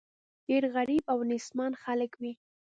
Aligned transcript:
ډېر 0.47 0.63
غریب 0.75 1.03
او 1.13 1.19
نېستمن 1.29 1.71
خلک 1.83 2.11
وي. 2.21 2.33